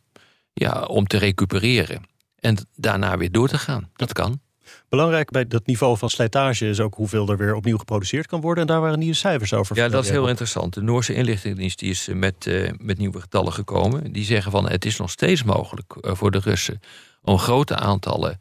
ja, 0.52 0.82
om 0.82 1.06
te 1.06 1.16
recupereren. 1.18 2.02
En 2.38 2.56
daarna 2.74 3.16
weer 3.16 3.32
door 3.32 3.48
te 3.48 3.58
gaan. 3.58 3.90
Dat 3.96 4.12
kan. 4.12 4.40
Belangrijk 4.88 5.30
bij 5.30 5.46
dat 5.46 5.66
niveau 5.66 5.98
van 5.98 6.10
slijtage 6.10 6.68
is 6.68 6.80
ook 6.80 6.94
hoeveel 6.94 7.28
er 7.28 7.36
weer 7.36 7.54
opnieuw 7.54 7.78
geproduceerd 7.78 8.26
kan 8.26 8.40
worden. 8.40 8.62
En 8.62 8.68
daar 8.68 8.80
waren 8.80 8.98
nieuwe 8.98 9.14
cijfers 9.14 9.52
over. 9.52 9.76
Ja, 9.76 9.88
dat 9.88 10.04
is 10.04 10.10
heel 10.10 10.28
interessant. 10.28 10.74
De 10.74 10.82
Noorse 10.82 11.14
inlichtingendienst 11.14 11.78
die 11.78 11.90
is 11.90 12.08
eh, 12.08 12.14
met, 12.14 12.46
eh, 12.46 12.70
met 12.78 12.98
nieuwe 12.98 13.20
getallen 13.20 13.52
gekomen. 13.52 14.12
Die 14.12 14.24
zeggen 14.24 14.52
van 14.52 14.68
het 14.68 14.84
is 14.84 14.96
nog 14.96 15.10
steeds 15.10 15.42
mogelijk 15.42 15.96
eh, 16.00 16.14
voor 16.14 16.30
de 16.30 16.38
Russen 16.38 16.80
om 17.22 17.38
grote 17.38 17.76
aantallen 17.76 18.38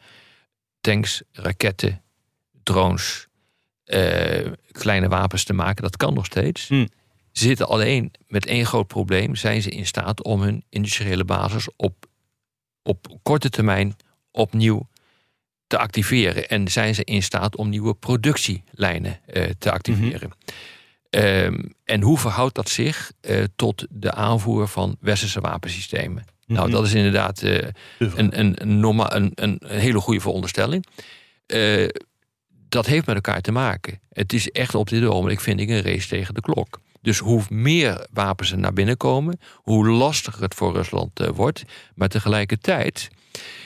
tanks, 0.84 1.22
raketten, 1.32 2.02
drones, 2.64 3.28
eh, 3.84 4.52
kleine 4.72 5.08
wapens 5.08 5.44
te 5.44 5.54
maken. 5.54 5.84
Dat 5.84 5.98
kan 5.98 6.14
nog 6.14 6.26
steeds. 6.26 6.68
Hmm. 6.68 6.88
Ze 7.32 7.44
zitten 7.44 7.68
alleen 7.68 8.12
met 8.28 8.46
één 8.46 8.66
groot 8.66 8.88
probleem. 8.88 9.36
Zijn 9.36 9.62
ze 9.62 9.70
in 9.70 9.86
staat 9.86 10.24
om 10.24 10.42
hun 10.42 10.64
industriële 10.70 11.26
basis 11.26 11.68
op, 11.76 12.06
op 12.82 13.18
korte 13.22 13.50
termijn 13.50 13.96
opnieuw 14.32 14.88
te 15.68 15.78
activeren? 15.78 16.50
En 16.50 16.68
zijn 16.68 16.96
ze 16.96 17.04
in 17.04 17.24
staat 17.24 17.56
om 17.56 17.70
nieuwe 17.70 17.94
productielijnen 17.94 19.20
eh, 19.26 19.44
te 19.58 19.72
activeren? 19.72 20.32
Ehm, 21.10 21.64
en 21.84 22.02
hoe 22.02 22.18
verhoudt 22.18 22.56
dat 22.56 22.70
zich 22.70 23.12
eh, 23.22 23.44
tot 23.56 23.88
de 23.90 24.12
aanvoer 24.12 24.68
van 24.68 24.98
westerse 25.00 25.42
wapensystemen? 25.42 26.26
Nou, 26.54 26.68
Mhm. 26.68 26.76
dat 26.76 26.86
is 26.86 26.94
inderdaad 26.94 27.42
eh, 27.42 27.68
een, 27.98 28.40
een, 28.40 28.56
een, 28.62 29.32
een, 29.36 29.60
hele 29.66 30.00
goede 30.00 30.20
veronderstelling. 30.20 30.86
Eh, 31.46 31.88
dat 32.70 32.86
heeft 32.86 33.06
met 33.06 33.16
elkaar 33.16 33.42
te 33.42 33.52
maken. 33.52 34.00
Het 34.10 34.34
is 34.34 34.50
echt 34.50 34.76
op 34.76 34.90
dit 34.90 35.04
ogenblik, 35.06 35.40
vind 35.40 35.60
ik, 35.60 35.70
een 35.70 35.82
race 35.82 36.08
tegen 36.08 36.34
de 36.34 36.42
klok. 36.42 36.80
Dus 37.02 37.18
hoe 37.18 37.42
meer 37.50 38.08
wapens 38.12 38.52
er 38.52 38.58
naar 38.58 38.74
binnen 38.74 38.98
komen, 38.98 39.40
hoe 39.56 39.88
lastiger 39.88 40.42
het 40.42 40.54
voor 40.56 40.74
Rusland 40.74 41.20
eh, 41.20 41.28
wordt. 41.30 41.64
Maar 41.96 42.08
tegelijkertijd 42.08 43.10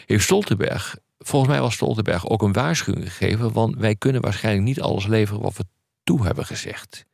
heeft 0.05 0.23
Stoltenberg, 0.23 0.97
volgens 1.17 1.51
mij 1.51 1.61
was 1.61 1.73
Stoltenberg 1.73 2.27
ook 2.29 2.41
een 2.41 2.53
waarschuwing 2.53 3.13
gegeven, 3.13 3.51
want 3.53 3.75
wij 3.77 3.95
kunnen 3.95 4.21
waarschijnlijk 4.21 4.65
niet 4.65 4.81
alles 4.81 5.07
leveren 5.07 5.41
wat 5.41 5.57
we 5.57 5.63
toe 6.03 6.25
hebben 6.25 6.45
gezegd. 6.45 7.05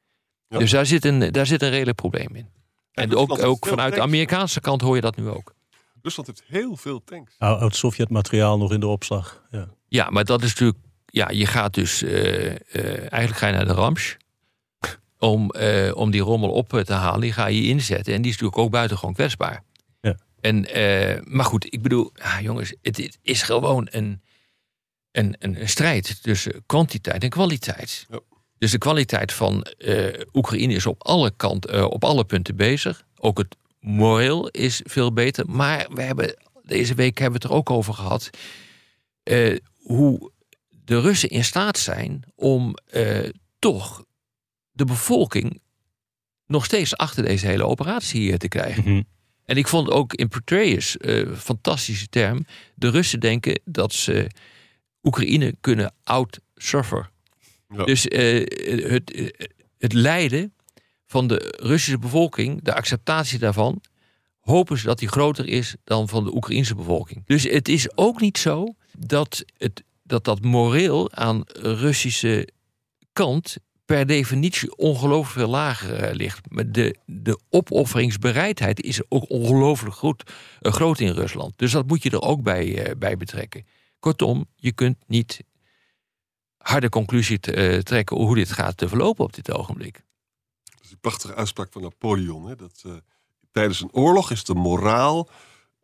Ja. 0.48 0.58
Dus 0.58 0.72
daar 0.72 0.86
zit, 0.86 1.06
een, 1.06 1.32
daar 1.32 1.46
zit 1.46 1.62
een 1.62 1.70
redelijk 1.70 1.98
probleem 1.98 2.36
in. 2.36 2.48
En 2.92 3.10
Rusland 3.10 3.32
ook, 3.32 3.46
ook 3.46 3.68
vanuit 3.68 3.94
de. 3.96 4.02
Amerikaanse 4.02 4.60
kant 4.60 4.82
hoor 4.82 4.96
je 4.96 5.02
dat 5.02 5.16
nu 5.16 5.30
ook. 5.30 5.54
Rusland 6.04 6.28
heeft 6.28 6.44
heel 6.48 6.76
veel 6.76 7.04
tanks. 7.04 7.36
Ou- 7.38 7.60
Oud-Sovjet 7.60 8.10
materiaal 8.10 8.58
nog 8.58 8.72
in 8.72 8.80
de 8.80 8.88
opslag. 8.88 9.44
Ja. 9.52 9.70
Ja, 9.88 10.10
maar 10.10 10.26
dat 10.26 10.44
is 10.44 10.50
natuurlijk. 10.50 10.80
Ja, 11.06 11.30
je 11.30 11.46
gaat 11.46 11.74
dus. 11.74 12.02
eh, 12.04 12.46
eh, 12.52 12.58
eigenlijk 13.00 13.36
ga 13.38 13.48
je 13.48 13.54
naar 13.54 13.66
de 13.66 13.74
Rams. 13.74 14.18
Om, 15.20 15.50
eh, 15.52 15.92
om 15.96 16.12
die 16.12 16.22
rommel 16.22 16.52
op 16.52 16.70
te 16.70 16.94
halen. 16.94 17.22
Die 17.22 17.34
ga 17.34 17.46
je 17.46 17.64
inzetten. 17.64 18.14
En 18.14 18.22
die 18.22 18.32
is 18.32 18.38
natuurlijk 18.38 18.66
ook 18.66 18.72
buitengewoon 18.72 19.14
kwetsbaar. 19.14 19.64
Ja. 20.02 20.18
En, 20.42 20.66
eh, 20.66 21.22
maar 21.24 21.46
goed, 21.46 21.74
ik 21.74 21.82
bedoel, 21.82 22.12
ah, 22.22 22.40
jongens, 22.42 22.74
het, 22.82 22.98
het 22.98 23.20
is 23.22 23.42
gewoon 23.42 23.88
een, 23.92 24.22
een, 25.12 25.36
een, 25.40 25.70
strijd 25.70 26.24
tussen 26.24 26.64
kwantiteit 26.66 27.24
en 27.24 27.30
kwaliteit. 27.30 28.06
Ja. 28.10 28.20
Dus 28.58 28.72
de 28.72 28.78
kwaliteit 28.78 29.34
van 29.34 29.64
eh, 29.64 30.22
Oekraïne 30.34 30.74
is 30.74 30.86
op 30.86 31.04
alle, 31.04 31.32
kant, 31.36 31.66
eh, 31.66 31.84
op 31.84 32.04
alle 32.04 32.24
punten 32.24 32.56
bezig. 32.56 33.06
Ook 33.18 33.38
het 33.38 33.56
moreel 33.84 34.48
is 34.50 34.82
veel 34.84 35.14
beter. 35.14 35.50
Maar 35.50 35.88
we 35.94 36.02
hebben, 36.02 36.36
deze 36.64 36.94
week 36.94 37.18
hebben 37.18 37.40
we 37.42 37.46
het 37.46 37.54
er 37.54 37.60
ook 37.60 37.70
over 37.70 37.94
gehad. 37.94 38.30
eh, 39.24 39.58
hoe 39.78 40.32
de 40.70 41.00
Russen 41.00 41.30
in 41.30 41.44
staat 41.44 41.78
zijn 41.78 42.24
om 42.36 42.76
eh, 42.86 43.30
toch 43.60 44.06
de 44.72 44.86
bevolking 44.86 45.62
nog 46.48 46.66
steeds 46.66 46.98
achter 46.98 47.24
deze 47.24 47.48
hele 47.48 47.66
operatie 47.66 48.32
eh, 48.32 48.38
te 48.38 48.48
krijgen. 48.48 48.84
Mhm. 48.84 49.02
En 49.46 49.58
ik 49.58 49.68
vond 49.68 49.90
ook 49.90 50.14
in 50.14 50.28
Petraeus, 50.28 50.98
eh 50.98 51.32
fantastische 51.38 52.08
term, 52.08 52.46
de 52.76 52.90
Russen 52.90 53.20
denken 53.20 53.60
dat 53.66 53.94
ze 53.94 54.30
Oekraïne 55.04 55.56
kunnen 55.62 55.94
out-suffer. 56.04 57.10
Ja. 57.70 57.84
Dus 57.84 58.08
eh, 58.08 58.92
het, 58.92 59.34
het 59.78 59.94
lijden 59.94 60.53
van 61.14 61.28
de 61.28 61.56
Russische 61.62 61.98
bevolking, 61.98 62.64
de 62.64 62.74
acceptatie 62.74 63.40
daarvan, 63.40 63.82
hopen 64.40 64.78
ze 64.78 64.86
dat 64.86 65.00
die 65.00 65.08
groter 65.08 65.48
is 65.48 65.76
dan 65.84 66.10
van 66.10 66.24
de 66.24 66.36
Oekraïnse 66.36 66.76
bevolking. 66.76 67.24
Dus 67.26 67.44
het 67.44 67.68
is 67.68 67.98
ook 67.98 68.22
niet 68.22 68.38
zo 68.38 68.76
dat 68.98 69.44
het, 69.58 69.84
dat, 70.04 70.24
dat 70.24 70.42
moreel 70.42 71.12
aan 71.12 71.44
Russische 71.62 72.48
kant 73.14 73.58
per 73.86 74.06
definitie 74.06 74.76
ongelooflijk 74.76 75.40
veel 75.40 75.48
lager 75.48 75.94
eh, 75.94 76.16
ligt. 76.16 76.74
De, 76.74 76.96
de 77.06 77.40
opofferingsbereidheid 77.50 78.82
is 78.82 79.02
ook 79.10 79.30
ongelooflijk 79.30 80.22
eh, 80.62 80.72
groot 80.72 81.00
in 81.00 81.12
Rusland. 81.12 81.54
Dus 81.56 81.72
dat 81.72 81.88
moet 81.88 82.04
je 82.04 82.10
er 82.10 82.22
ook 82.22 82.44
bij, 82.44 82.86
eh, 82.86 82.96
bij 82.98 83.18
betrekken. 83.18 83.66
Kortom, 84.00 84.46
je 84.56 84.72
kunt 84.72 84.98
niet 85.08 85.44
harde 86.58 86.90
conclusie 86.90 87.40
trekken 87.84 88.18
hoe 88.18 88.36
dit 88.36 88.52
gaat 88.52 88.78
te 88.78 88.88
verlopen 88.88 89.26
op 89.26 89.34
dit 89.34 89.52
ogenblik. 89.52 90.04
Prachtige 90.98 91.36
uitspraak 91.36 91.72
van 91.72 91.82
Napoleon. 91.82 92.46
Hè, 92.48 92.56
dat, 92.56 92.82
eh, 92.86 92.94
tijdens 93.52 93.82
een 93.82 93.94
oorlog 93.94 94.32
is 94.32 94.44
de 94.44 94.54
moraal 94.54 95.30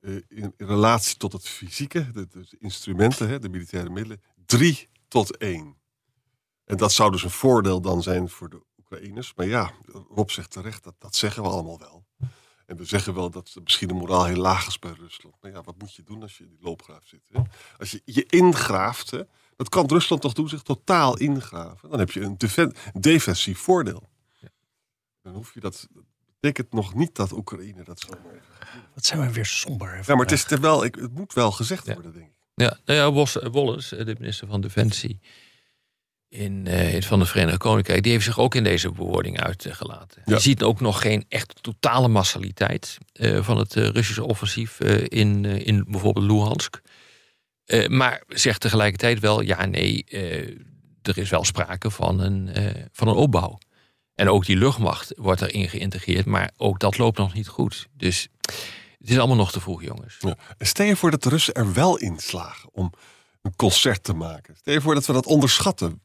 eh, 0.01 0.15
in, 0.27 0.53
relatie 0.57 1.17
tot 1.17 1.33
het 1.33 1.47
fysieke, 1.47 2.11
de, 2.11 2.57
instrumenten, 2.59 3.29
hè, 3.29 3.39
de 3.39 3.49
militaire 3.49 3.89
middelen, 3.89 4.21
drie 4.45 4.89
tot 5.07 5.37
één. 5.37 5.77
En 6.65 6.77
dat 6.77 6.91
zou 6.91 7.11
dus 7.11 7.23
een 7.23 7.29
voordeel 7.29 7.81
dan 7.81 8.03
zijn 8.03 8.29
voor 8.29 8.49
de 8.49 8.61
Oekraïners. 8.77 9.33
Maar 9.35 9.47
ja, 9.47 9.71
Rob 10.09 10.29
zegt 10.29 10.51
terecht, 10.51 10.83
dat, 10.83 10.95
dat 10.97 11.15
zeggen 11.15 11.43
we 11.43 11.49
allemaal 11.49 11.79
wel. 11.79 12.05
En 12.65 12.77
we 12.77 12.85
zeggen 12.85 13.13
wel 13.13 13.29
dat 13.29 13.55
misschien 13.63 13.87
de 13.87 13.93
moraal 13.93 14.25
heel 14.25 14.41
laag 14.41 14.67
is 14.67 14.79
bij 14.79 14.93
Rusland. 14.99 15.35
Maar 15.41 15.51
ja, 15.51 15.61
wat 15.61 15.77
moet 15.77 15.95
je 15.95 16.03
doen 16.03 16.21
als 16.21 16.37
je 16.37 16.43
in 16.43 16.49
die 16.49 16.61
loopgraaf 16.61 17.05
zit? 17.05 17.21
Hè? 17.31 17.41
Als 17.77 17.91
je 17.91 18.01
je 18.05 18.25
ingraaft, 18.25 19.11
hè, 19.11 19.21
dat 19.55 19.69
kan 19.69 19.85
Rusland 19.87 20.21
toch 20.21 20.33
doen, 20.33 20.49
zich 20.49 20.61
totaal 20.61 21.17
ingraven. 21.17 21.89
Dan 21.89 21.99
heb 21.99 22.11
je 22.11 22.21
een 22.21 22.37
defen- 22.37 22.73
defensief 22.99 23.59
voordeel. 23.59 24.09
Dan 25.29 25.37
hoef 25.37 25.53
je 25.53 25.59
dat. 25.59 25.87
dat 25.93 26.03
betekent 26.39 26.73
nog 26.73 26.93
niet 26.93 27.15
dat 27.15 27.31
Oekraïne 27.31 27.83
dat 27.83 28.03
even. 28.03 28.19
Wat 28.93 29.05
zijn 29.05 29.19
we 29.21 29.31
weer 29.31 29.45
somber. 29.45 29.95
Ja, 29.95 30.15
maar 30.15 30.25
het, 30.25 30.31
is 30.31 30.51
er 30.51 30.59
wel, 30.61 30.83
ik, 30.83 30.95
het 30.95 31.13
moet 31.13 31.33
wel 31.33 31.51
gezegd 31.51 31.85
Ja. 31.85 31.93
worden, 31.93 32.13
denk 32.13 32.25
ik. 32.25 32.33
Ja, 32.53 32.77
nou 32.85 32.99
ja, 32.99 33.49
Wallace, 33.51 33.95
eh, 33.95 34.05
de 34.05 34.15
minister 34.19 34.47
van 34.47 34.61
Defensie 34.61 35.19
in, 36.27 36.67
eh, 36.67 37.01
van 37.01 37.19
het 37.19 37.29
Verenigd 37.29 37.57
Koninkrijk, 37.57 38.03
die 38.03 38.11
heeft 38.11 38.23
zich 38.25 38.39
ook 38.39 38.55
in 38.55 38.63
deze 38.63 38.91
bewoording 38.91 39.39
uitgelaten. 39.41 40.21
Ja. 40.25 40.33
Je 40.35 40.41
ziet 40.41 40.63
ook 40.63 40.79
nog 40.79 41.01
geen 41.01 41.25
echt 41.27 41.63
totale 41.63 42.07
massaliteit 42.07 42.97
eh, 43.13 43.43
van 43.43 43.57
het 43.57 43.75
eh, 43.75 43.87
Russische 43.89 44.23
offensief 44.25 44.79
eh, 44.79 45.03
in, 45.07 45.45
eh, 45.45 45.67
in 45.67 45.85
bijvoorbeeld 45.87 46.25
Luhansk. 46.25 46.81
Eh, 47.65 47.87
maar 47.87 48.23
zegt 48.27 48.61
tegelijkertijd 48.61 49.19
wel, 49.19 49.41
ja, 49.41 49.65
nee, 49.65 50.03
eh, 50.03 50.57
er 51.01 51.17
is 51.17 51.29
wel 51.29 51.43
sprake 51.43 51.89
van 51.91 52.19
een, 52.19 52.47
eh, 52.47 52.83
van 52.91 53.07
een 53.07 53.15
opbouw. 53.15 53.57
En 54.19 54.29
ook 54.29 54.45
die 54.45 54.57
luchtmacht 54.57 55.13
wordt 55.17 55.41
erin 55.41 55.69
geïntegreerd, 55.69 56.25
maar 56.25 56.51
ook 56.57 56.79
dat 56.79 56.97
loopt 56.97 57.17
nog 57.17 57.33
niet 57.33 57.47
goed. 57.47 57.87
Dus 57.93 58.27
het 58.99 59.09
is 59.09 59.17
allemaal 59.17 59.35
nog 59.35 59.51
te 59.51 59.59
vroeg, 59.59 59.83
jongens. 59.83 60.15
Ja. 60.19 60.35
En 60.57 60.67
stel 60.67 60.85
je 60.85 60.95
voor 60.95 61.11
dat 61.11 61.23
de 61.23 61.29
Russen 61.29 61.53
er 61.53 61.73
wel 61.73 61.97
in 61.97 62.19
slagen 62.19 62.69
om 62.73 62.91
een 63.41 63.55
concert 63.55 64.03
te 64.03 64.13
maken. 64.13 64.55
Stel 64.57 64.73
je 64.73 64.81
voor 64.81 64.93
dat 64.93 65.05
we 65.05 65.13
dat 65.13 65.25
onderschatten. 65.25 66.01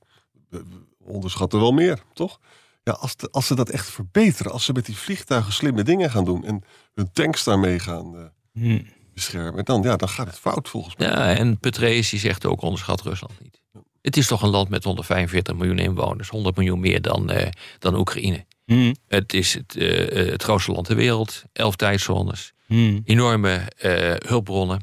We 0.50 0.64
onderschatten 1.04 1.60
wel 1.60 1.72
meer, 1.72 2.02
toch? 2.12 2.38
Ja, 2.82 2.92
als, 2.92 3.16
de- 3.16 3.28
als 3.30 3.46
ze 3.46 3.54
dat 3.54 3.68
echt 3.70 3.90
verbeteren, 3.90 4.52
als 4.52 4.64
ze 4.64 4.72
met 4.72 4.86
die 4.86 4.96
vliegtuigen 4.96 5.52
slimme 5.52 5.82
dingen 5.82 6.10
gaan 6.10 6.24
doen 6.24 6.44
en 6.44 6.62
hun 6.94 7.12
tanks 7.12 7.44
daarmee 7.44 7.78
gaan 7.78 8.16
eh, 8.16 8.24
Hm. 8.52 8.82
beschermen, 9.14 9.64
dan, 9.64 9.82
ja, 9.82 9.96
dan 9.96 10.08
gaat 10.08 10.26
het 10.26 10.38
fout 10.38 10.68
volgens 10.68 10.96
mij. 10.96 11.06
Ja, 11.08 11.34
en 11.36 11.58
Petraeus 11.58 12.10
die 12.10 12.18
zegt 12.20 12.46
ook 12.46 12.62
onderschat 12.62 13.00
Rusland 13.00 13.40
niet. 13.40 13.62
Het 14.04 14.16
is 14.16 14.26
toch 14.26 14.42
een 14.42 14.48
land 14.48 14.68
met 14.68 14.84
145 14.84 15.54
miljoen 15.54 15.78
inwoners, 15.78 16.28
100 16.28 16.56
miljoen 16.56 16.80
meer 16.80 17.02
dan, 17.02 17.30
eh, 17.30 17.46
dan 17.78 17.96
Oekraïne. 17.96 18.44
Hm. 18.66 18.94
Het 19.08 19.32
is 19.34 19.54
het, 19.54 19.76
eh, 19.76 20.20
eh, 20.20 20.30
het 20.32 20.42
grootste 20.42 20.72
land 20.72 20.86
ter 20.86 20.96
wereld, 20.96 21.42
elf 21.52 21.76
tijdzones, 21.76 22.52
Hm. 22.66 23.00
enorme 23.04 23.54
eh, 23.78 24.14
hulpbronnen. 24.28 24.80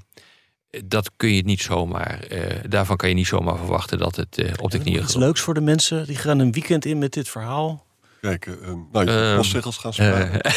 Dat 0.86 1.12
kun 1.18 1.34
je 1.34 1.44
niet 1.44 1.62
zomaar, 1.62 2.20
eh, 2.20 2.56
daarvan 2.70 2.98
kan 2.98 3.10
je 3.10 3.16
niet 3.16 3.28
zomaar 3.28 3.58
verwachten 3.58 3.98
dat 3.98 4.16
het 4.16 4.38
eh, 4.38 4.52
op 4.62 4.72
de 4.72 4.80
knieën 4.80 5.02
Iets 5.02 5.12
gaat. 5.12 5.22
leuks 5.22 5.42
voor 5.42 5.54
de 5.54 5.62
mensen. 5.62 6.06
Die 6.08 6.16
gaan 6.16 6.40
een 6.40 6.52
weekend 6.52 6.86
in 6.86 6.98
met 6.98 7.14
dit 7.14 7.30
verhaal. 7.30 7.86
Kijk, 8.22 8.46
nou, 8.92 9.06
je 9.06 9.12
Ehm, 9.12 9.36
postzegels 9.38 9.78
gaan 9.78 9.94
sparen. 9.94 10.42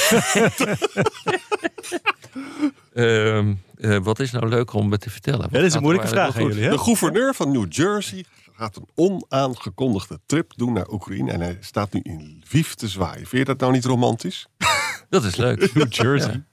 Ehm, 2.95 3.53
eh, 3.77 3.97
wat 4.03 4.21
is 4.21 4.31
nou 4.31 4.49
leuk 4.49 4.73
om 4.73 4.89
me 4.89 4.99
te 4.99 5.11
vertellen? 5.11 5.49
Ja, 5.51 5.59
dit 5.59 5.67
is 5.67 5.75
een 5.75 5.83
moeilijke 5.83 6.09
vraag 6.09 6.37
aan 6.37 6.43
jullie. 6.47 6.69
De 6.71 6.79
gouverneur 6.79 7.35
van 7.35 7.51
New 7.53 7.67
Jersey 7.73 8.25
gaat 8.57 8.77
een 8.77 8.89
onaangekondigde 8.95 10.21
trip 10.27 10.53
doen 10.57 10.73
naar 10.73 10.89
Oekraïne. 10.91 11.33
En 11.33 11.41
hij 11.41 11.59
staat 11.61 11.93
nu 11.93 12.01
in 12.03 12.43
Lviv 12.45 12.73
te 12.73 12.89
zwaaien. 12.89 13.27
Vind 13.27 13.31
je 13.31 13.45
dat 13.45 13.59
nou 13.61 13.73
niet 13.73 13.85
romantisch? 13.85 14.47
Dat 15.11 15.25
is 15.25 15.37
leuk. 15.37 15.73
New 15.75 15.93
Jersey. 15.93 16.45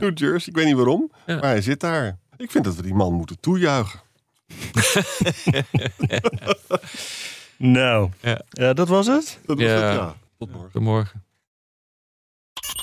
New 0.00 0.18
Jersey, 0.18 0.48
ik 0.48 0.54
weet 0.56 0.66
niet 0.66 0.74
waarom. 0.74 1.10
Ja. 1.26 1.34
Maar 1.34 1.44
hij 1.44 1.62
zit 1.62 1.80
daar. 1.80 2.18
Ik 2.36 2.50
vind 2.50 2.64
dat 2.64 2.74
we 2.76 2.82
die 2.82 2.94
man 2.94 3.12
moeten 3.14 3.40
toejuichen. 3.40 4.00
Nou, 7.56 8.10
Ja. 8.20 8.42
ja, 8.50 8.72
dat 8.72 8.88
was 8.88 9.06
het. 9.06 9.38
Dat 9.46 9.56
was 9.56 9.66
Ja. 9.66 9.72
het, 9.72 9.94
ja. 9.94 10.14
Tot 10.38 10.52
morgen. 10.52 10.70
Tot 10.70 10.82
morgen. 10.82 11.24